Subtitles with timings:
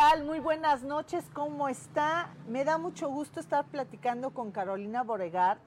[0.00, 0.24] tal?
[0.24, 2.30] Muy buenas noches, ¿cómo está?
[2.48, 5.58] Me da mucho gusto estar platicando con Carolina Boregar.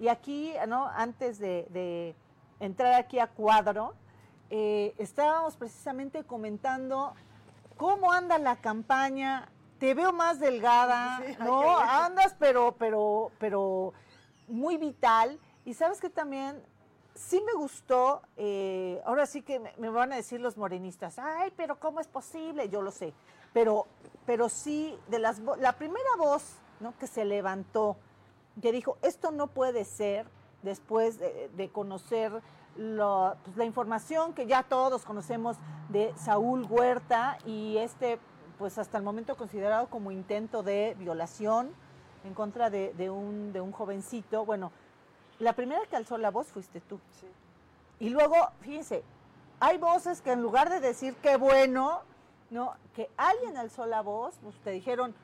[0.00, 0.88] Y aquí, ¿no?
[0.88, 2.16] Antes de,
[2.58, 3.92] entrar aquí a cuadro,
[4.48, 7.12] eh, estábamos precisamente comentando
[7.76, 9.50] cómo anda la campaña.
[9.78, 11.76] Te veo más delgada, ¿no?
[11.76, 13.92] Andas, pero, pero, pero
[14.48, 15.38] muy vital.
[15.66, 16.62] Y sabes que también
[17.14, 21.78] sí me gustó, eh, ahora sí que me, van a decir los morenistas, ay, pero
[21.78, 22.68] ¿cómo es posible?
[22.68, 23.12] Yo lo sé,
[23.52, 23.86] pero,
[24.26, 26.96] pero sí, de las la primera voz ¿no?
[26.98, 27.96] que se levantó,
[28.60, 30.26] que dijo, esto no puede ser,
[30.62, 32.32] después de, conocer
[32.74, 35.56] pues, la información que ya todos conocemos
[35.88, 38.18] de Saúl Huerta y este,
[38.58, 41.70] pues hasta el momento considerado como intento de violación
[42.24, 44.70] en contra de, de, un, de un jovencito, bueno,
[45.40, 47.00] la primera que alzó la voz fuiste tú.
[47.20, 47.26] Sí.
[47.98, 49.02] Y luego, fíjense,
[49.58, 52.02] hay voces que en lugar de decir qué bueno,
[52.52, 55.14] no, que alguien alzó la voz, pues te dijeron,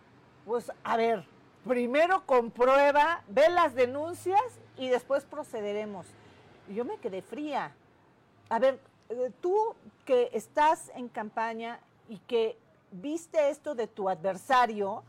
[0.46, 1.24] pues a ver,
[1.66, 4.40] primero comprueba, ve las denuncias
[4.78, 6.06] y después procederemos.
[6.68, 7.72] Y yo me quedé fría.
[8.48, 8.80] A ver,
[9.10, 9.74] eh, tú
[10.06, 12.58] que estás en campaña y que
[12.90, 15.02] viste esto de tu adversario,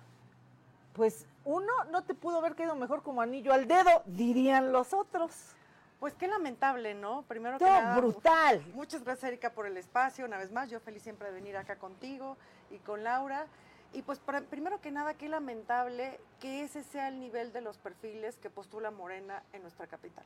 [0.94, 5.56] pues uno no te pudo haber quedado mejor como anillo al dedo, dirían los otros.
[6.00, 7.24] Pues qué lamentable, ¿no?
[7.24, 8.66] Primero que nada, brutal.
[8.74, 10.26] Muchas gracias, Erika, por el espacio.
[10.26, 12.38] Una vez más, yo feliz siempre de venir acá contigo
[12.72, 13.48] y con Laura.
[13.92, 18.38] Y pues primero que nada, qué lamentable que ese sea el nivel de los perfiles
[18.38, 20.24] que postula Morena en nuestra capital.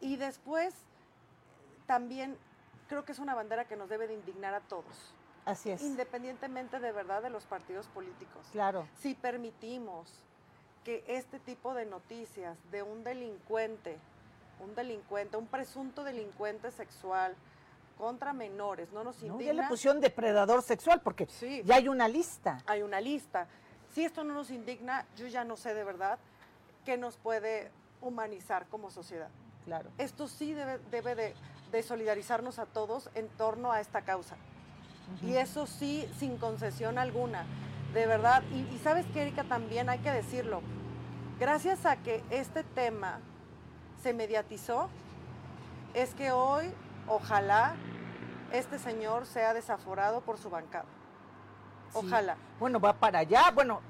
[0.00, 0.74] Y después,
[1.86, 2.36] también
[2.88, 5.14] creo que es una bandera que nos debe de indignar a todos.
[5.44, 5.82] Así es.
[5.82, 8.46] Independientemente de verdad de los partidos políticos.
[8.52, 8.86] Claro.
[9.00, 10.22] Si permitimos
[10.84, 13.98] que este tipo de noticias de un delincuente,
[14.62, 17.34] un delincuente, un presunto delincuente sexual
[17.98, 19.38] contra menores, no nos indigna.
[19.38, 22.58] No, ya le pusieron depredador sexual porque sí, ya hay una lista.
[22.66, 23.46] Hay una lista.
[23.94, 26.18] Si esto no nos indigna, yo ya no sé de verdad
[26.84, 29.28] qué nos puede humanizar como sociedad.
[29.64, 29.90] Claro.
[29.98, 31.34] Esto sí debe, debe de,
[31.70, 34.36] de solidarizarnos a todos en torno a esta causa.
[35.20, 37.44] Y eso sí, sin concesión alguna,
[37.92, 38.42] de verdad.
[38.52, 40.62] Y, sabes que, Erika, también hay que decirlo,
[41.38, 43.20] gracias a que este tema
[44.02, 44.88] se mediatizó,
[45.94, 46.72] es que hoy,
[47.06, 47.74] ojalá,
[48.52, 50.86] este señor sea desaforado por su bancada.
[51.94, 52.36] Ojalá.
[52.58, 53.50] Bueno, va para allá.
[53.54, 53.80] Bueno,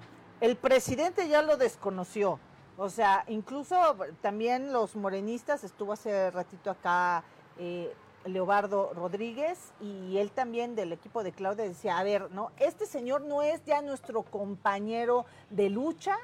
[0.41, 2.39] el presidente ya lo desconoció.
[2.77, 3.77] O sea, incluso
[4.21, 7.23] también los morenistas, estuvo hace ratito acá
[7.59, 12.51] eh, Leobardo Rodríguez y él también del equipo de Claudia decía, a ver, ¿no?
[12.59, 16.17] Este señor no es ya nuestro compañero de lucha,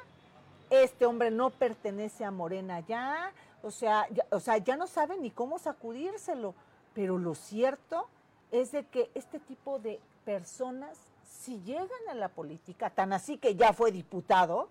[0.70, 3.32] este hombre no pertenece a Morena ya,
[3.62, 6.54] o sea, ya, o sea, ya no sabe ni cómo sacudírselo,
[6.94, 8.08] pero lo cierto
[8.50, 10.98] es de que este tipo de personas
[11.28, 14.68] si llegan a la política, tan así que ya fue diputado,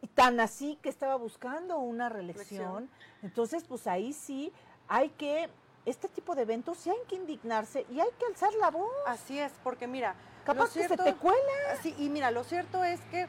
[0.00, 2.88] y tan así que estaba buscando una reelección,
[3.22, 4.52] entonces pues ahí sí
[4.86, 5.48] hay que
[5.86, 8.90] este tipo de eventos sí hay que indignarse y hay que alzar la voz.
[9.06, 10.14] Así es, porque mira,
[10.44, 11.76] capaz que se te cuela.
[11.82, 13.26] Sí, y mira, lo cierto es que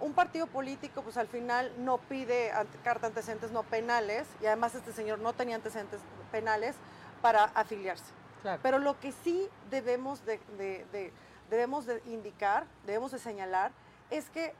[0.00, 2.52] un partido político, pues al final no pide
[2.82, 6.00] carta antecedentes no penales, y además este señor no tenía antecedentes
[6.32, 6.76] penales
[7.22, 8.12] para afiliarse.
[8.62, 10.40] Pero lo que sí debemos de,
[11.50, 13.70] debemos de indicar, debemos de señalar,
[14.08, 14.54] es que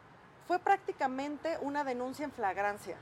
[0.46, 2.96] fue prácticamente una denuncia en flagrancia.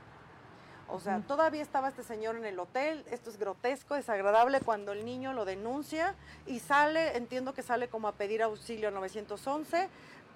[0.87, 5.05] O sea, todavía estaba este señor en el hotel, esto es grotesco, desagradable cuando el
[5.05, 6.15] niño lo denuncia
[6.47, 9.87] y sale, entiendo que sale como a pedir auxilio 911,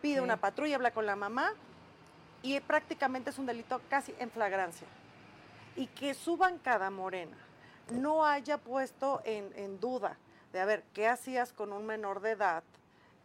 [0.02, 1.54] pide una patrulla, habla con la mamá
[2.44, 4.88] y prácticamente es un delito casi en flagrancia.
[5.75, 7.38] Y que su bancada morena
[7.90, 10.18] no haya puesto en, en duda
[10.51, 12.63] de, a ver, ¿qué hacías con un menor de edad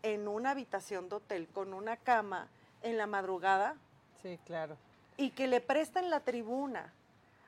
[0.03, 2.49] en una habitación de hotel con una cama
[2.83, 3.77] en la madrugada?
[4.23, 4.77] Sí, claro.
[5.17, 6.95] Y que le presten la tribuna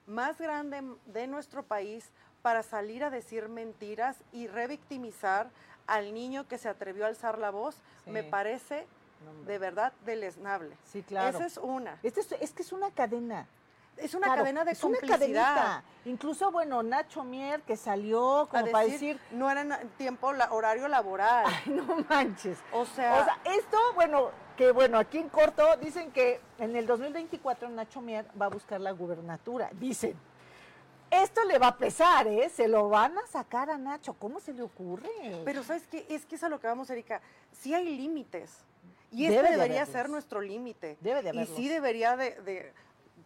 [0.07, 2.11] más grande de nuestro país
[2.43, 5.51] para salir a decir mentiras y revictimizar
[5.87, 7.77] al niño que se atrevió a alzar la voz,
[8.07, 8.87] me parece
[9.47, 10.77] de verdad deleznable.
[10.85, 11.37] Sí, claro.
[11.37, 11.99] Esa es una.
[12.03, 13.47] Este es, que es una cadena.
[13.97, 15.83] Es una cadena de es complicidad.
[16.05, 19.21] Incluso, bueno, Nacho Mier que salió como para decir...
[19.33, 21.45] No era en tiempo, horario laboral.
[21.67, 22.59] Ay, no manches.
[22.73, 23.21] O sea...
[23.21, 28.01] O sea, esto, bueno, que bueno, aquí en corto dicen que en el 2024 Nacho
[28.01, 30.17] Mier va a buscar la gubernatura, dicen.
[31.11, 32.49] Esto le va a pesar, ¿eh?
[32.49, 34.15] Se lo van a sacar a Nacho.
[34.15, 35.11] ¿Cómo se le ocurre?
[35.45, 36.07] Pero ¿sabes qué?
[36.09, 37.21] Es que es a lo que vamos, Erika.
[37.51, 38.65] Sí hay límites.
[39.13, 40.97] Y este debería ser nuestro límite.
[41.01, 41.53] Debe de haberlo.
[41.53, 42.73] Y sí debería de,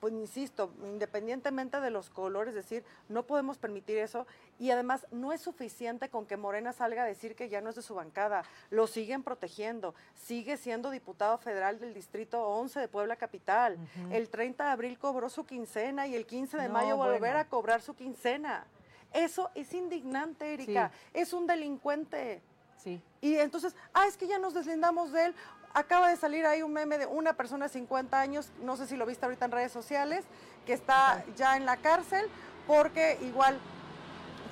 [0.04, 4.26] pues insisto, independientemente de los colores, es decir, no podemos permitir eso
[4.58, 7.76] y además no es suficiente con que Morena salga a decir que ya no es
[7.76, 13.16] de su bancada, lo siguen protegiendo, sigue siendo diputado federal del Distrito 11 de Puebla
[13.16, 13.78] Capital,
[14.10, 17.80] el 30 de abril cobró su quincena y el 15 de mayo volver a cobrar
[17.80, 18.66] su quincena.
[19.10, 22.42] Eso es indignante, Erika, es un delincuente.
[22.76, 23.00] Sí.
[23.22, 25.34] Y entonces, ah, es que ya nos deslindamos de él.
[25.74, 28.96] Acaba de salir ahí un meme de una persona de 50 años, no sé si
[28.96, 30.24] lo viste ahorita en redes sociales,
[30.66, 32.30] que está ya en la cárcel
[32.68, 33.58] porque igual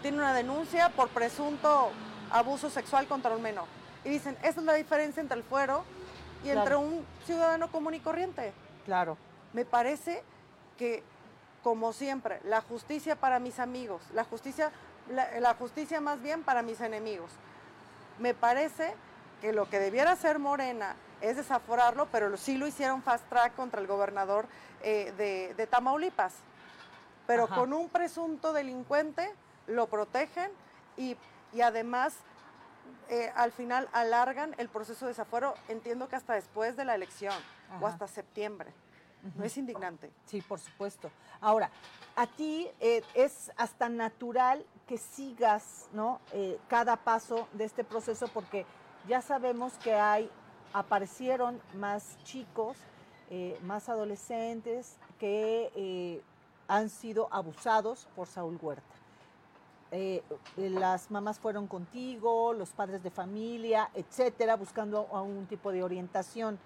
[0.02, 1.92] tiene una denuncia por presunto
[2.32, 3.66] abuso sexual contra un menor.
[4.04, 5.84] Y dicen, esa es la diferencia entre el fuero
[6.44, 8.52] y entre un ciudadano común y corriente.
[8.84, 9.16] Claro.
[9.52, 10.24] Me parece
[10.76, 11.04] que,
[11.62, 14.72] como siempre, la justicia para mis amigos, la justicia,
[15.08, 17.30] la justicia más bien para mis enemigos.
[18.18, 18.92] Me parece
[19.40, 23.80] que lo que debiera hacer Morena es desaforarlo, pero sí lo hicieron fast track contra
[23.80, 24.46] el gobernador
[24.82, 26.34] eh, de, Tamaulipas.
[27.26, 29.32] Pero con un presunto delincuente
[29.68, 30.50] lo protegen
[30.96, 31.16] y,
[31.62, 32.14] además
[33.08, 37.34] eh, al final alargan el proceso de desafuero, entiendo que hasta después de la elección
[37.80, 38.72] o hasta septiembre.
[39.36, 40.10] ¿No es indignante?
[40.26, 41.08] Sí, por supuesto.
[41.40, 41.70] Ahora,
[42.16, 46.20] a ti eh, es hasta natural que sigas ¿no?
[46.66, 48.66] cada paso de este proceso porque
[49.06, 50.28] ya sabemos que hay
[50.72, 52.76] aparecieron más chicos,
[53.30, 56.22] eh, más adolescentes que eh,
[56.68, 58.82] han sido abusados por Saúl Huerta.
[59.90, 60.22] Eh,
[60.56, 66.58] las mamás fueron contigo, los padres de familia, etcétera, buscando algún tipo de orientación.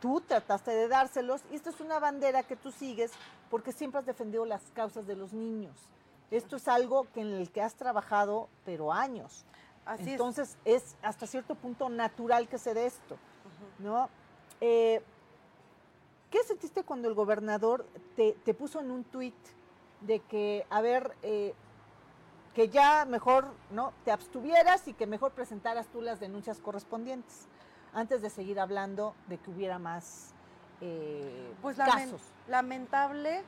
[0.00, 3.12] Tú trataste de dárselos y esto es una bandera que tú sigues
[3.50, 5.76] porque siempre has defendido las causas de los niños.
[6.30, 9.44] Esto es algo que en el que has trabajado, pero años.
[9.98, 10.96] Entonces es.
[11.02, 13.16] hasta cierto punto natural que se dé esto,
[13.78, 14.08] ¿no?
[14.60, 15.02] Eh,
[16.30, 17.84] ¿Qué sentiste cuando el gobernador
[18.14, 19.34] te, puso en un tuit
[20.00, 21.54] de que, a ver, eh,
[22.54, 27.48] que ya mejor no te abstuvieras y que mejor presentaras tú las denuncias correspondientes
[27.92, 30.32] antes de seguir hablando de que hubiera más
[30.80, 32.22] eh, pues casos?
[32.46, 33.42] Lamentable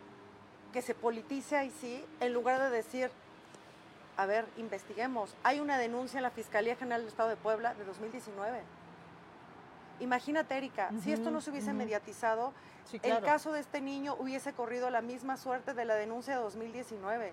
[0.72, 3.10] que se politice ahí sí, en lugar de decir
[4.22, 5.34] a ver, investiguemos.
[5.42, 8.60] Hay una denuncia en la Fiscalía General del Estado de Puebla de 2019.
[9.98, 12.52] Imagínate, Erika, si esto no se hubiese mediatizado,
[13.02, 17.32] el caso de este niño hubiese corrido la misma suerte de la denuncia de 2019.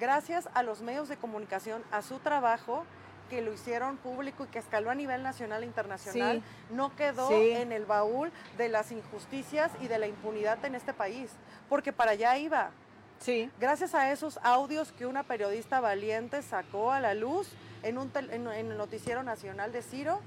[0.00, 2.84] Gracias a los medios de comunicación, a su trabajo,
[3.28, 7.70] que lo hicieron público y que escaló a nivel nacional e internacional, no quedó en
[7.70, 11.30] el baúl de las injusticias y de la impunidad en este país,
[11.68, 12.70] porque para allá iba.
[13.24, 13.50] Sí.
[13.58, 17.48] Gracias a esos audios que una periodista valiente sacó a la luz
[17.82, 20.20] en, un en, el noticiero nacional de Ciro,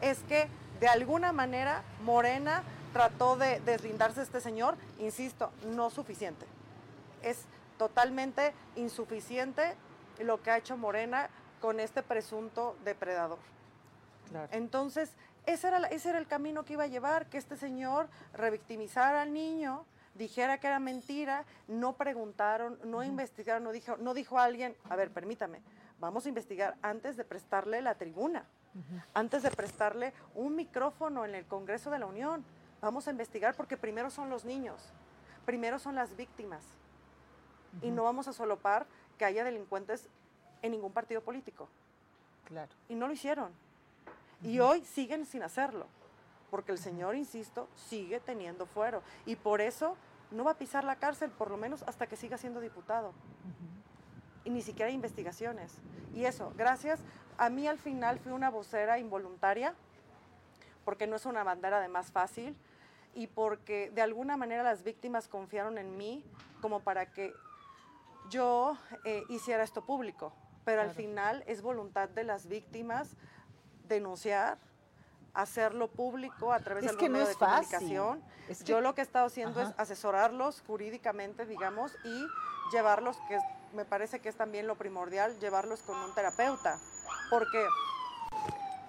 [0.00, 0.48] es que
[0.80, 2.62] de alguna manera Morena
[2.94, 6.46] trató de deslindarse de este señor, insisto, no suficiente.
[7.22, 7.44] Es
[7.76, 9.74] totalmente insuficiente
[10.18, 11.28] lo que ha hecho Morena
[11.60, 13.38] con este presunto depredador.
[14.52, 15.10] Entonces,
[15.44, 19.34] ese era, ese era el camino que iba a llevar, que este señor revictimizara al
[19.34, 19.84] niño,
[20.14, 25.10] dijera que era mentira, no preguntaron, no investigaron, no dijo, no dijo alguien, a ver,
[25.10, 25.62] permítame,
[25.98, 28.44] vamos a investigar antes de prestarle la tribuna,
[29.14, 32.44] antes de prestarle un micrófono en el Congreso de la Unión.
[32.80, 34.82] Vamos a investigar porque primero son los niños,
[35.44, 36.64] primero son las víctimas.
[37.80, 40.08] Y no vamos a solopar que haya delincuentes
[40.60, 41.68] en ningún partido político.
[42.44, 42.70] Claro.
[42.88, 43.50] Y no lo hicieron.
[44.42, 45.86] Y hoy siguen sin hacerlo
[46.52, 49.02] porque el señor, insisto, sigue teniendo fuero.
[49.24, 49.96] Y por eso
[50.30, 53.14] no va a pisar la cárcel, por lo menos hasta que siga siendo diputado.
[54.44, 55.72] Y ni siquiera hay investigaciones.
[56.14, 57.00] Y eso, gracias.
[57.38, 59.72] A mí al final fui una vocera involuntaria,
[60.84, 62.54] porque no es una bandera de más fácil,
[63.14, 66.22] y porque de alguna manera las víctimas confiaron en mí
[66.60, 67.32] como para que
[68.28, 70.34] yo eh, hiciera esto público.
[70.66, 73.16] Pero al final es voluntad de las víctimas
[73.88, 74.58] denunciar,
[75.34, 78.22] hacerlo público a través del medio de comunicación.
[78.64, 82.26] Yo lo que he estado haciendo es asesorarlos jurídicamente, digamos, y
[82.72, 83.38] llevarlos, que
[83.72, 86.78] me parece que es también lo primordial, llevarlos con un terapeuta.
[87.30, 87.66] Porque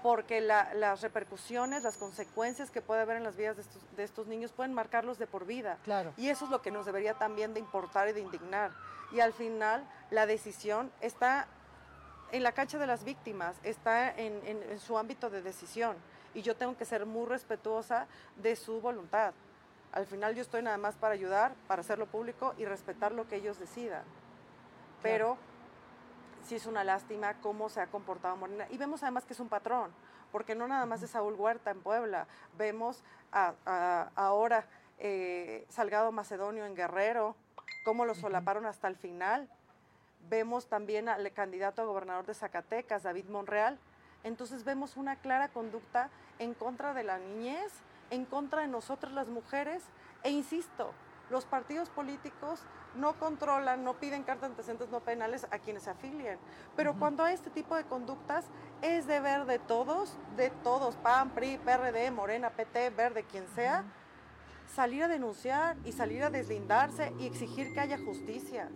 [0.01, 3.55] porque las repercusiones, las consecuencias que puede haber en las vidas
[3.95, 5.77] de estos, niños pueden marcarlos de por vida.
[5.85, 6.13] Claro.
[6.17, 8.71] Y eso es lo que nos debería también de importar y de indignar.
[9.13, 11.47] Y al final la decisión está
[12.33, 15.95] en la cancha de las víctimas, está en su ámbito de decisión
[16.33, 19.33] y yo tengo que ser muy respetuosa de su voluntad.
[19.91, 23.35] Al final yo estoy nada más para ayudar, para hacerlo público y respetar lo que
[23.35, 24.03] ellos decidan.
[25.03, 25.37] Pero
[26.43, 28.65] sí es una lástima cómo se ha comportado Morena.
[28.71, 29.91] Y vemos además que es un patrón,
[30.31, 32.25] porque no nada más es Saúl Huerta en Puebla,
[32.57, 34.65] vemos ahora
[34.97, 37.35] eh, Salgado Macedonio en Guerrero,
[37.85, 39.47] cómo lo solaparon hasta el final.
[40.29, 43.77] Vemos también al candidato a gobernador de Zacatecas, David Monreal.
[44.23, 47.71] Entonces vemos una clara conducta en contra de la niñez,
[48.09, 49.83] en contra de nosotras las mujeres.
[50.23, 50.93] E insisto,
[51.29, 52.61] los partidos políticos
[52.95, 56.37] no controlan, no piden cartas de antecedentes no penales a quienes se afilien.
[56.75, 58.45] Pero cuando hay este tipo de conductas,
[58.81, 63.83] es deber de todos, de todos, PAN, PRI, PRD, Morena, PT, Verde, quien sea,
[64.73, 68.69] salir a denunciar y salir a deslindarse y exigir que haya justicia.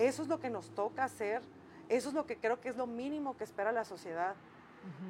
[0.00, 1.42] Eso es lo que nos toca hacer.
[1.90, 4.34] Eso es lo que creo que es lo mínimo que espera la sociedad.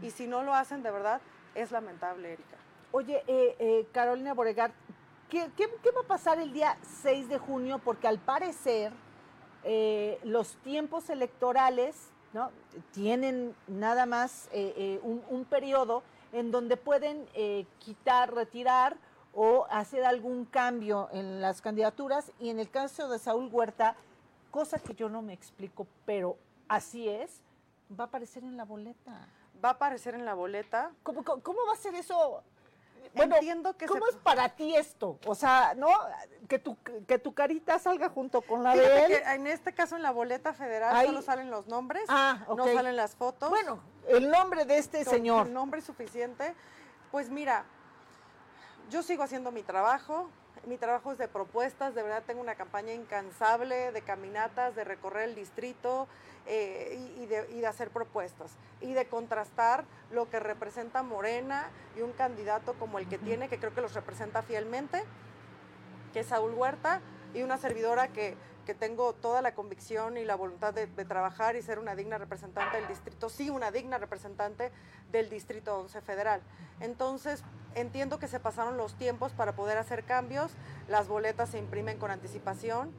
[0.02, 1.20] Y si no lo hacen, de verdad,
[1.54, 2.56] es lamentable, Erika.
[2.90, 4.72] Oye, eh, eh, Carolina Boregar,
[5.28, 7.78] ¿qué, va a pasar el día 6 de junio?
[7.78, 8.92] Porque al parecer
[9.62, 12.50] eh, los tiempos electorales ¿no?
[12.90, 14.48] tienen nada más
[15.04, 17.28] un, un, periodo en donde pueden
[17.78, 18.96] quitar, retirar
[19.34, 22.32] o hacer algún cambio en las candidaturas.
[22.40, 23.94] Y en el caso de Saúl Huerta,
[24.50, 26.36] cosa que yo no me explico, pero
[26.68, 27.40] así es,
[27.98, 29.28] va a aparecer en la boleta.
[29.62, 30.92] Va a aparecer en la boleta.
[31.02, 32.42] ¿Cómo, cómo va a ser eso?
[33.14, 35.18] Bueno, Entiendo que ¿cómo es para ti esto?
[35.26, 35.88] O sea, ¿no?
[36.48, 36.76] Que tu,
[37.06, 39.12] que tu carita salga junto con la de él.
[39.26, 43.16] en este caso, en la boleta federal solo salen los nombres, ah, no salen las
[43.16, 43.50] fotos.
[43.50, 45.48] Bueno, el nombre de este señor.
[45.48, 46.54] El nombre suficiente.
[47.10, 47.64] Pues mira,
[48.90, 50.30] yo sigo haciendo mi trabajo,
[50.66, 55.28] mi trabajo es de propuestas, de verdad tengo una campaña incansable de caminatas, de recorrer
[55.28, 56.06] el distrito
[56.46, 62.74] eh, y, de, hacer propuestas y de contrastar lo que representa Morena y un candidato
[62.74, 65.02] como el que tiene, que creo que los representa fielmente,
[66.12, 67.00] que es Saúl Huerta,
[67.34, 68.36] y una servidora que
[68.70, 72.76] que tengo toda la convicción y la voluntad de, trabajar y ser una digna representante
[72.76, 74.70] del distrito, sí, una digna representante
[75.10, 76.40] del distrito 11 federal.
[76.78, 77.42] Entonces,
[77.74, 80.52] entiendo que se pasaron los tiempos para poder hacer cambios,
[80.86, 82.92] las boletas se imprimen con anticipación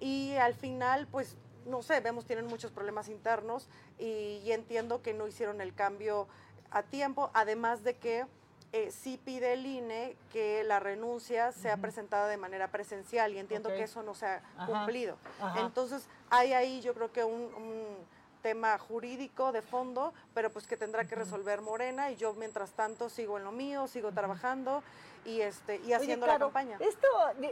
[0.00, 1.36] y al final, pues,
[1.66, 6.28] no sé, vemos tienen muchos problemas internos y, y entiendo que no hicieron el cambio
[6.70, 8.24] a tiempo, además de que
[8.72, 13.68] eh, sí pide el INE que la renuncia sea presentada de manera presencial y entiendo
[13.68, 15.16] que eso no se ha cumplido.
[15.56, 17.96] Entonces, hay ahí yo creo que un,
[18.42, 23.10] tema jurídico de fondo, pero pues que tendrá que resolver Morena y yo mientras tanto
[23.10, 24.82] sigo en lo mío, sigo trabajando
[25.26, 26.78] y este y haciendo la campaña.
[26.80, 27.06] Esto,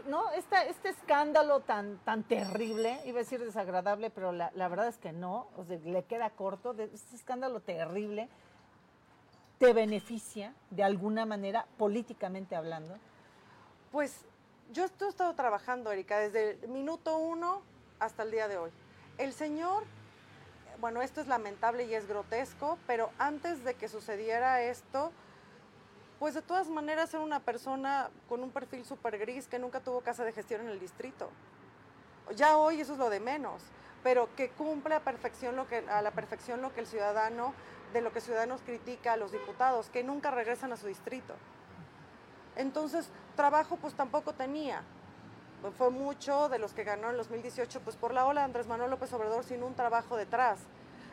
[0.07, 5.13] no, este escándalo tan tan terrible, iba a decir desagradable, pero la, verdad es que
[5.13, 8.31] no, o sea, le queda corto, de, este escándalo terrible
[9.59, 12.97] te beneficia de alguna manera, políticamente hablando?
[13.91, 14.25] Pues
[14.73, 17.63] yo he estado trabajando, Erika, desde el minuto uno
[17.99, 18.71] hasta el día de hoy.
[19.17, 19.85] El señor,
[20.81, 25.11] bueno, esto es lamentable y es grotesco, pero antes de que sucediera esto,
[26.19, 30.01] pues de todas maneras era una persona con un perfil súper gris que nunca tuvo
[30.01, 31.31] casa de gestión en el distrito.
[32.37, 33.63] Ya hoy eso es lo de menos,
[34.03, 37.55] pero que cumple a, a la perfección lo que el ciudadano
[37.93, 41.35] de lo que Ciudadanos critica a los diputados, que nunca regresan a su distrito.
[42.57, 44.83] Entonces, trabajo pues tampoco tenía.
[45.77, 48.91] Fue mucho de los que ganó en 2018, pues por la ola de Andrés Manuel
[48.91, 50.61] López Obrador sin un trabajo detrás.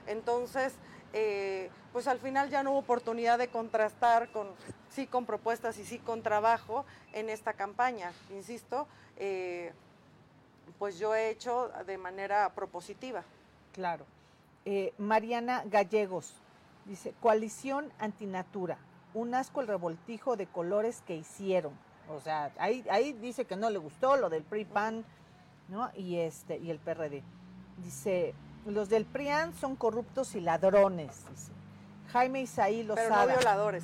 [0.07, 0.73] Entonces,
[1.13, 4.49] eh, pues al final ya no hubo oportunidad de contrastar con
[4.89, 8.11] sí con propuestas y sí con trabajo en esta campaña.
[8.31, 9.73] Insisto, eh,
[10.79, 13.23] pues yo he hecho de manera propositiva.
[13.73, 14.05] Claro.
[14.65, 16.33] Eh, Mariana Gallegos,
[16.85, 18.77] Dice, coalición antinatura,
[19.13, 21.73] un asco el revoltijo de colores que hicieron.
[22.09, 25.03] O sea, ahí, ahí dice que no le gustó lo del PRI-PAN,
[25.69, 25.89] ¿no?
[25.95, 27.23] Y, este, y el PRD.
[27.77, 31.51] Dice, los del PRIAN son corruptos y ladrones, dice.
[32.11, 33.83] Jaime Isaí los Pero no violadores.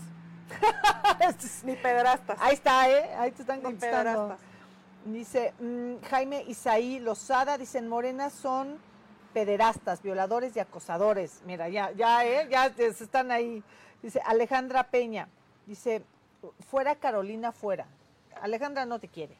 [1.63, 2.37] Ni pedrastas.
[2.39, 3.13] Ahí está, ¿eh?
[3.15, 4.37] Ahí te están contestando.
[5.05, 8.77] Dice, mm, Jaime Isaí Lozada, dicen, Morena son
[9.33, 11.41] pederastas, violadores y acosadores.
[11.45, 12.47] Mira, ya, ya, ¿eh?
[12.49, 13.63] ya están ahí.
[14.01, 15.27] Dice Alejandra Peña,
[15.65, 16.03] dice,
[16.69, 17.87] fuera Carolina, fuera.
[18.41, 19.35] Alejandra no te quiere.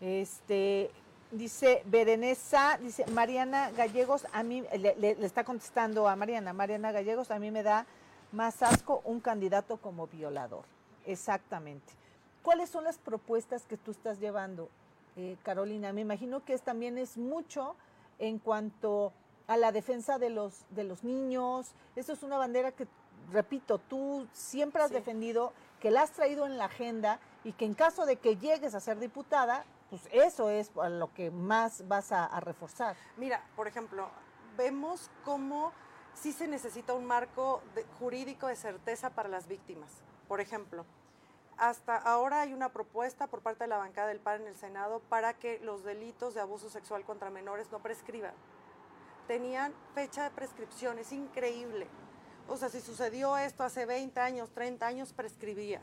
[0.00, 0.90] Este,
[1.30, 7.38] dice Berenesa, dice Mariana Gallegos, a mí, le, está contestando a Mariana, Mariana Gallegos, a
[7.38, 7.86] mí me da
[8.32, 10.64] más asco un candidato como violador.
[11.06, 11.92] Exactamente.
[12.42, 14.68] ¿Cuáles son las propuestas que tú estás llevando,
[15.16, 15.92] eh, Carolina?
[15.92, 17.76] Me imagino que es, también es mucho
[18.18, 19.12] en cuanto
[19.46, 21.74] a la defensa de los, de los niños.
[21.96, 22.86] Eso es una bandera que,
[23.32, 27.74] repito, tú siempre has defendido, que la has traído en la agenda y que en
[27.74, 32.40] caso de que llegues a ser diputada, pues eso es lo que más vas a,
[32.40, 32.96] reforzar.
[33.18, 34.08] Mira, por ejemplo,
[34.56, 35.72] vemos cómo
[36.14, 37.60] sí se necesita un marco
[37.98, 39.90] jurídico de certeza para las víctimas.
[40.28, 40.86] Por ejemplo,
[41.58, 45.00] Hasta ahora hay una propuesta por parte de la bancada del PAN en el Senado
[45.10, 48.32] para que los delitos de abuso sexual contra menores no prescriban.
[49.26, 51.86] Tenían fecha de prescripción, es increíble.
[52.48, 55.80] O sea, si sucedió esto hace 20 años, 30 años, prescribía.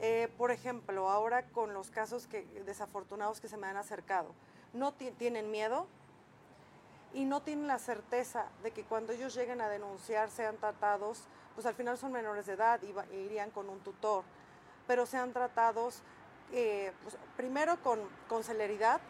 [0.00, 4.32] Eh, por ejemplo, ahora con los casos que, desafortunados que se me han acercado,
[4.72, 5.88] no tienen miedo
[7.12, 11.24] y no tienen la certeza de que cuando ellos lleguen a denunciar sean tratados,
[11.54, 14.22] pues al final son menores de edad y irían con un tutor,
[14.86, 16.02] pero sean tratados
[16.52, 19.00] eh, pues, primero con, con celeridad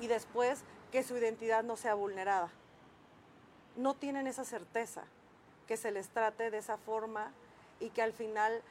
[0.00, 0.62] y después
[0.96, 2.48] que su identidad no sea vulnerada.
[3.76, 5.04] No tienen esa certeza
[5.68, 7.32] que se les trate de esa forma
[7.80, 8.62] y que al final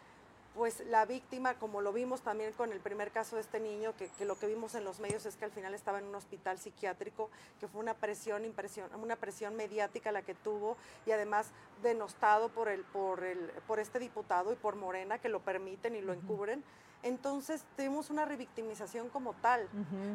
[0.56, 4.10] pues la víctima, como lo vimos también con el primer caso de este niño, que,
[4.26, 7.30] lo que vimos en los medios es que al final estaba en un hospital psiquiátrico,
[7.60, 11.52] que fue una presión, impresión, una presión mediática la que tuvo y además
[11.84, 16.02] denostado por, el, por, el, por este diputado y por Morena, que lo permiten y
[16.02, 16.64] lo encubren.
[17.06, 19.70] Entonces tenemos una revictimización como tal.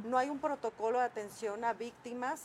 [0.04, 2.42] No hay un protocolo de atención a víctimas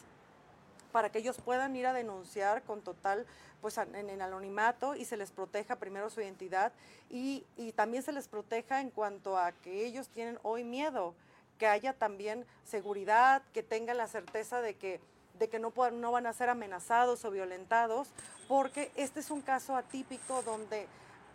[0.91, 3.25] para que ellos puedan ir a denunciar con total,
[3.59, 6.71] pues en el anonimato y se les proteja primero su identidad
[7.09, 7.43] y,
[7.75, 11.15] también se les proteja en cuanto a que ellos tienen hoy miedo,
[11.57, 15.01] que haya también seguridad, que tengan la certeza de que
[15.39, 18.07] de que no, no van a ser amenazados o violentados,
[18.47, 20.87] porque este es un caso atípico donde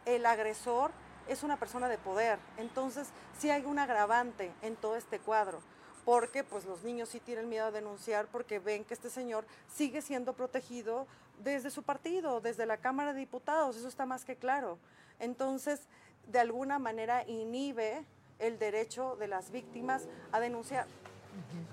[0.07, 0.91] el agresor
[1.31, 2.39] es una persona de poder.
[2.59, 5.61] Entonces, sí hay un agravante en todo este cuadro
[6.05, 10.03] porque pues los niños sí tienen miedo a denunciar porque ven que este señor sigue
[10.03, 11.07] siendo protegido
[11.39, 14.79] desde su partido, desde la Cámara de Diputados, eso está más que claro.
[15.19, 15.83] Entonces,
[16.27, 18.05] de alguna manera inhibe
[18.39, 20.87] el derecho de las víctimas a denunciar.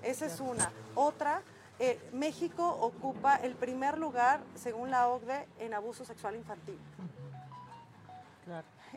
[0.04, 0.72] Esa es una.
[0.96, 1.42] Otra,
[1.80, 6.78] eh, México ocupa el primer lugar, según la OCDE, en abuso sexual infantil.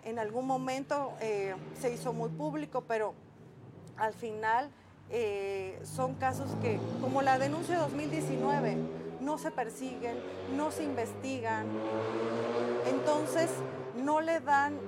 [0.04, 3.14] En algún momento eh, se hizo muy público, pero
[3.96, 4.70] al final
[5.10, 8.76] eh, son casos que, como la denuncia de 2019,
[9.20, 10.16] no se persiguen,
[10.56, 11.66] no se investigan,
[12.86, 13.50] entonces
[13.96, 14.78] no le dan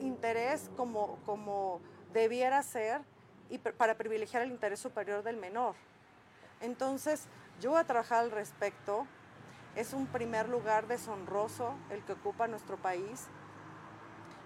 [0.00, 1.80] interés como, como
[2.12, 3.02] debiera ser
[3.48, 5.74] y para privilegiar el interés superior del menor.
[6.60, 7.26] Entonces,
[7.60, 9.06] yo voy a trabajar al respecto.
[9.76, 13.28] Es un primer lugar deshonroso el que ocupa nuestro país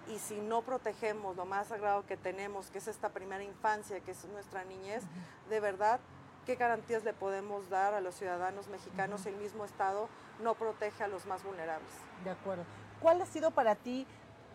[0.07, 4.11] y si no protegemos lo más sagrado que tenemos, que es esta primera infancia, que
[4.11, 5.03] es nuestra niñez,
[5.49, 5.99] de verdad,
[6.45, 10.07] ¿qué garantías le podemos dar a los ciudadanos mexicanos si el mismo Estado
[10.41, 11.89] no protege a los más vulnerables?
[12.23, 12.63] De acuerdo.
[13.01, 14.05] ¿Cuál ha sido para ti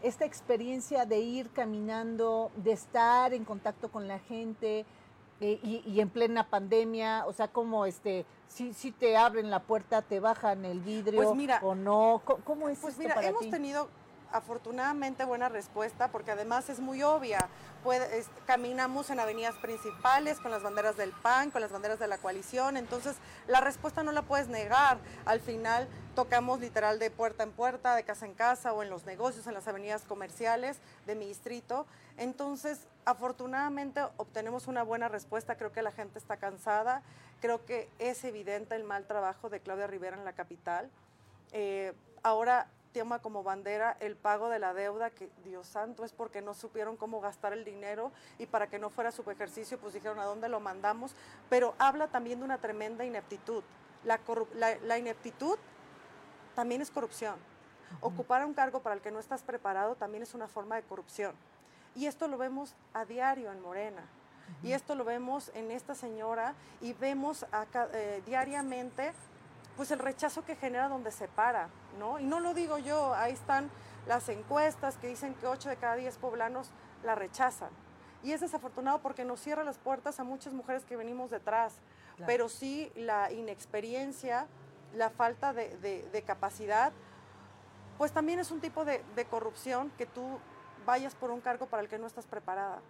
[0.02, 4.86] esta experiencia de ir caminando, de estar en contacto con la gente
[5.40, 7.26] eh, y, en plena pandemia?
[7.26, 11.34] O sea, como este, si, si te abren la puerta, te bajan el vidrio pues
[11.36, 12.22] mira, o no.
[12.44, 13.88] ¿Cómo, es pues mira, hemos tenido
[14.32, 17.48] afortunadamente buena respuesta porque además es muy obvia.
[18.46, 22.76] caminamos en avenidas principales con las banderas del PAN, con las banderas de la coalición,
[22.76, 23.16] entonces
[23.46, 24.98] la respuesta no la puedes negar.
[25.24, 29.06] Al final tocamos literal de puerta en puerta, de casa en casa o en los
[29.06, 31.86] negocios, en las avenidas comerciales de mi distrito.
[32.18, 37.02] Entonces, afortunadamente obtenemos una buena respuesta, creo que la gente está cansada,
[37.40, 40.90] creo que es evidente el mal trabajo de Claudia Rivera en la capital.
[41.52, 46.42] Eh, ahora toma como bandera el pago de la deuda, que Dios santo es porque
[46.42, 50.18] no supieron cómo gastar el dinero y para que no fuera su ejercicio, pues dijeron
[50.18, 51.14] a dónde lo mandamos,
[51.48, 53.62] pero habla también de una tremenda ineptitud.
[54.04, 55.58] La, ineptitud
[56.54, 57.36] también es corrupción.
[58.00, 61.34] Ocupar un cargo para el que no estás preparado también es una forma de corrupción.
[61.94, 64.02] Y esto lo vemos a diario en Morena.
[64.62, 67.46] Y esto lo vemos en esta señora y vemos
[67.92, 69.12] eh, diariamente
[69.80, 72.18] pues el rechazo que genera donde se para, ¿no?
[72.18, 73.70] Y no lo digo yo, ahí están
[74.06, 76.70] las encuestas que dicen que 8 de cada 10 poblanos
[77.02, 77.70] la rechazan.
[78.22, 81.78] Y es desafortunado porque nos cierra las puertas a muchas mujeres que venimos detrás,
[82.26, 84.46] pero sí la inexperiencia,
[84.94, 86.92] la falta de, capacidad,
[87.96, 90.40] pues también es un tipo de, corrupción que tú
[90.84, 92.82] vayas por un cargo para el que no estás preparada.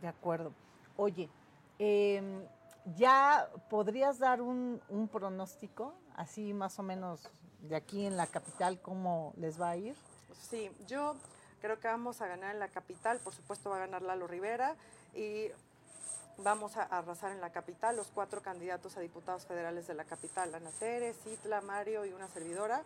[0.00, 0.54] De acuerdo.
[0.96, 1.28] Oye,
[1.78, 2.48] eh,
[2.96, 4.80] ¿Ya podrías dar un,
[5.12, 7.20] pronóstico, así más o menos
[7.60, 9.94] de aquí en la capital, cómo les va a ir?
[10.32, 11.16] Sí, yo
[11.60, 14.76] creo que vamos a ganar en la capital, por supuesto va a ganar Lalo Rivera
[15.14, 15.48] y
[16.38, 20.54] vamos a arrasar en la capital los cuatro candidatos a diputados federales de la capital,
[20.54, 22.82] Ana Tere, Citla, Mario y una servidora.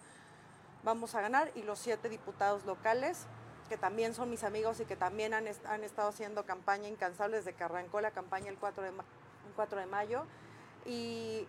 [0.83, 3.27] Vamos a ganar y los siete diputados locales,
[3.69, 7.53] que también son mis amigos y que también han, han estado haciendo campaña incansable desde
[7.53, 8.91] que arrancó la campaña el 4 de
[9.43, 10.23] mayo 4 de mayo.
[10.87, 11.47] Y,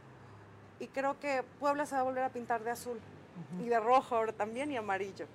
[0.93, 2.99] creo que Puebla se va a volver a pintar de azul
[3.63, 5.27] y de rojo ahora también y amarillo.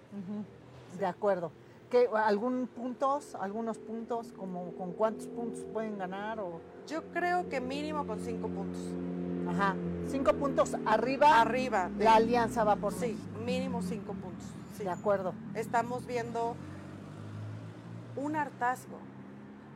[0.98, 1.50] De acuerdo.
[1.90, 6.38] ¿Qué, ¿Algún puntos, algunos puntos, como con cuántos puntos pueden ganar?
[6.38, 6.60] O?
[6.86, 8.78] Yo creo que mínimo con cinco puntos.
[9.48, 9.74] Ajá,
[10.06, 11.40] cinco puntos arriba.
[11.40, 11.90] Arriba.
[11.98, 14.46] la alianza va por Sí, mínimo cinco puntos.
[14.78, 15.32] De acuerdo.
[15.54, 16.54] Estamos viendo
[18.16, 18.98] un hartazgo.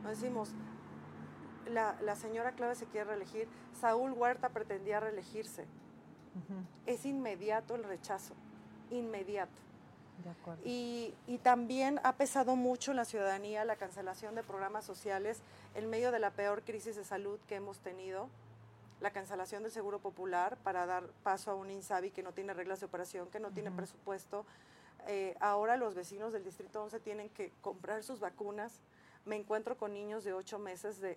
[0.07, 0.49] decimos,
[1.69, 3.47] la, la, señora Clave se quiere reelegir,
[3.79, 5.65] Saúl Huerta pretendía reelegirse.
[6.87, 8.33] Es inmediato el rechazo,
[8.89, 9.51] inmediato.
[10.63, 15.41] Y, y, también ha pesado mucho en la ciudadanía la cancelación de programas sociales
[15.75, 18.29] en medio de la peor crisis de salud que hemos tenido,
[19.03, 22.79] la cancelación del Seguro Popular para dar paso a un INSABI que no tiene reglas
[22.79, 24.45] de operación, que no tiene presupuesto.
[25.07, 28.79] Eh, ahora los vecinos del Distrito 11 tienen que comprar sus vacunas.
[29.25, 31.15] Me encuentro con niños de ocho meses de,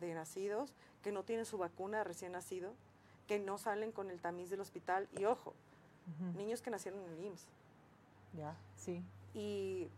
[0.00, 2.74] de nacidos que no tienen su vacuna de recién nacido,
[3.26, 5.08] que no salen con el tamiz del hospital.
[5.18, 5.54] Y ojo,
[6.36, 7.46] niños que nacieron en el IMSS.
[8.34, 9.02] Ya, sí.
[9.34, 9.88] Y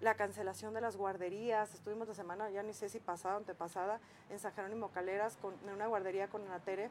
[0.00, 4.00] la cancelación de las guarderías, estuvimos la semana, ya ni sé si pasada o antepasada,
[4.30, 6.90] en San Jerónimo Caleras, con, en una guardería con Anatere,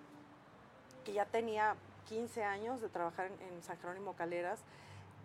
[1.04, 1.75] que ya tenía
[2.08, 4.60] 15 años de trabajar en, San Jerónimo Caleras,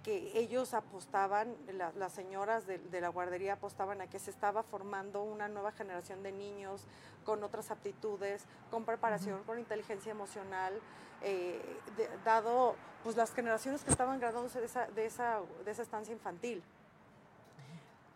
[0.06, 1.56] que ellos apostaban,
[1.96, 6.30] las señoras de, la guardería apostaban a que se estaba formando una nueva generación de
[6.30, 6.86] niños
[7.24, 10.80] con otras aptitudes, con preparación, con inteligencia emocional,
[11.22, 11.60] eh,
[12.24, 16.62] dado pues las generaciones que estaban graduándose de esa, de esa, de esa estancia infantil.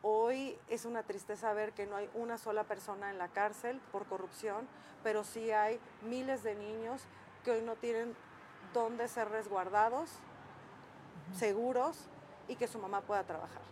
[0.03, 4.07] Hoy es una tristeza ver que no hay una sola persona en la cárcel por
[4.07, 4.69] corrupción,
[5.03, 7.03] pero sí hay miles de niños
[7.45, 8.15] que hoy no tienen
[8.75, 10.09] dónde ser resguardados,
[11.37, 11.97] seguros
[12.49, 13.63] y que su mamá pueda trabajar.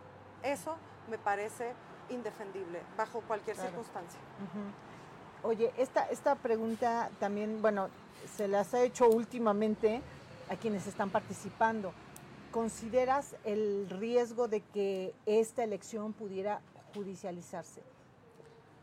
[0.43, 0.75] Eso
[1.09, 1.73] me parece
[2.09, 4.19] indefendible bajo cualquier circunstancia.
[5.43, 7.89] Oye, esta, esta pregunta también, bueno,
[8.35, 10.01] se las ha hecho últimamente
[10.49, 11.93] a quienes están participando.
[12.51, 16.61] ¿Consideras el riesgo de que esta elección pudiera
[16.93, 17.83] judicializarse?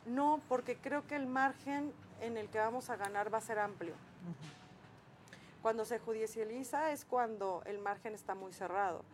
[0.07, 3.59] No, porque creo que el margen en el que vamos a ganar va a ser
[3.59, 3.95] amplio.
[5.67, 9.05] Cuando se judicializa es cuando el margen está muy cerrado,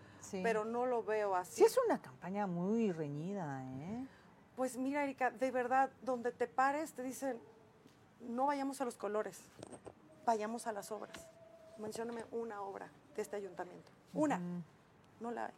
[0.42, 1.54] pero no lo veo así.
[1.54, 4.06] Sí es una campaña muy reñida, ¿eh?
[4.54, 7.40] Pues mira, Erika, de verdad, donde te pares te dicen,
[8.20, 9.40] no vayamos a los colores,
[10.26, 11.26] vayamos a las obras.
[11.78, 13.90] Mencióname una obra de este ayuntamiento.
[14.12, 14.38] Una.
[15.20, 15.54] No la hay.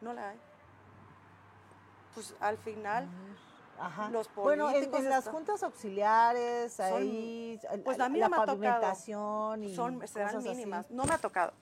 [0.00, 0.38] No la hay.
[2.12, 3.08] Pues al final,
[4.10, 4.44] los políticos...
[4.44, 10.90] Bueno, en, las juntas auxiliares, ahí, pues la, la pavimentación y son, serán mínimas.
[10.90, 11.52] No me ha tocado.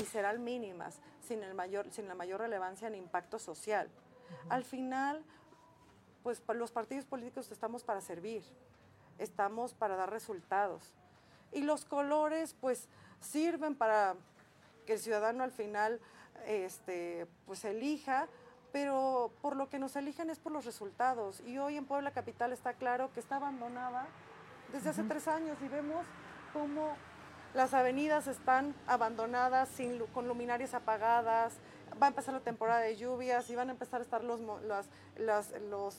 [0.00, 3.90] Y serán mínimas, sin, el mayor, sin la mayor relevancia en impacto social.
[4.48, 5.24] Al final,
[6.22, 8.42] pues los partidos políticos estamos para servir,
[9.18, 10.94] estamos para dar resultados.
[11.52, 12.88] Y los colores, pues,
[13.20, 14.14] sirven para
[14.86, 16.00] que el ciudadano al final
[16.46, 18.28] este, pues elija,
[18.72, 21.40] pero por lo que nos eligen es por los resultados.
[21.46, 24.06] Y hoy en Puebla Capital está claro que está abandonada
[24.72, 26.06] desde hace tres años y vemos
[26.52, 26.94] cómo
[27.54, 31.54] las avenidas están abandonadas, sin, con luminarias apagadas,
[32.00, 35.96] va a empezar la temporada de lluvias y van a empezar a estar los, los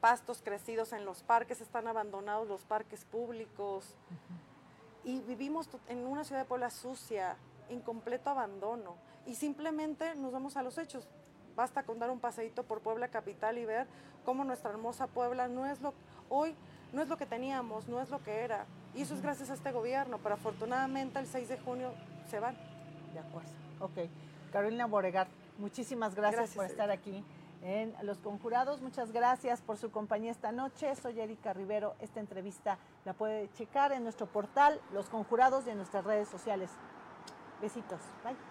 [0.00, 3.94] pastos crecidos en los parques, están abandonados los parques públicos.
[5.04, 7.36] Y vivimos en una ciudad de Puebla sucia,
[7.68, 8.96] en completo abandono.
[9.26, 11.08] Y simplemente nos vamos a los hechos.
[11.56, 13.86] Basta con dar un paseíto por Puebla capital y ver
[14.24, 15.94] cómo nuestra hermosa Puebla no es lo
[16.28, 16.54] hoy
[16.92, 18.66] no es lo que teníamos, no es lo que era.
[18.94, 21.92] Y eso es gracias a este gobierno, pero afortunadamente el 6 de junio
[22.28, 22.56] se van.
[23.12, 23.50] De acuerdo.
[23.80, 24.10] Ok.
[24.52, 27.24] Carolina Boregar, muchísimas gracias, por estar aquí
[27.62, 28.80] en Los Conjurados.
[28.80, 30.94] Muchas gracias por su compañía esta noche.
[30.96, 31.94] Soy Erika Rivero.
[32.00, 36.70] Esta entrevista la puede checar en nuestro portal Los Conjurados y en nuestras redes sociales.
[37.60, 38.00] Besitos.
[38.24, 38.49] Bye.